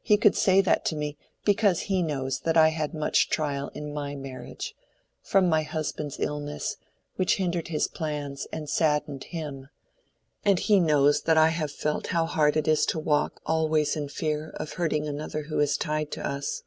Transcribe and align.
He 0.00 0.16
could 0.16 0.34
say 0.34 0.62
that 0.62 0.86
to 0.86 0.96
me, 0.96 1.18
because 1.44 1.78
he 1.92 2.02
knows 2.02 2.40
that 2.40 2.56
I 2.56 2.68
had 2.68 2.94
much 2.94 3.28
trial 3.28 3.68
in 3.74 3.92
my 3.92 4.16
marriage, 4.16 4.74
from 5.20 5.46
my 5.46 5.62
husband's 5.62 6.18
illness, 6.18 6.78
which 7.16 7.36
hindered 7.36 7.68
his 7.68 7.86
plans 7.86 8.46
and 8.50 8.66
saddened 8.70 9.24
him; 9.24 9.68
and 10.42 10.58
he 10.58 10.80
knows 10.80 11.20
that 11.24 11.36
I 11.36 11.48
have 11.50 11.70
felt 11.70 12.06
how 12.06 12.24
hard 12.24 12.56
it 12.56 12.66
is 12.66 12.86
to 12.86 12.98
walk 12.98 13.42
always 13.44 13.94
in 13.94 14.08
fear 14.08 14.52
of 14.56 14.72
hurting 14.72 15.06
another 15.06 15.42
who 15.42 15.60
is 15.60 15.76
tied 15.76 16.10
to 16.12 16.26
us." 16.26 16.62